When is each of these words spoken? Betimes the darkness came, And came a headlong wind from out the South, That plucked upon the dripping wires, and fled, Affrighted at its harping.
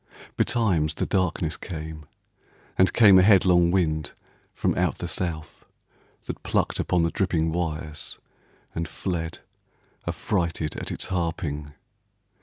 Betimes 0.35 0.95
the 0.95 1.05
darkness 1.05 1.57
came, 1.57 2.07
And 2.75 2.91
came 2.91 3.19
a 3.19 3.21
headlong 3.21 3.69
wind 3.69 4.13
from 4.51 4.73
out 4.75 4.97
the 4.97 5.07
South, 5.07 5.63
That 6.25 6.41
plucked 6.41 6.79
upon 6.79 7.03
the 7.03 7.11
dripping 7.11 7.51
wires, 7.51 8.17
and 8.73 8.87
fled, 8.87 9.41
Affrighted 10.07 10.75
at 10.75 10.91
its 10.91 11.05
harping. 11.13 11.75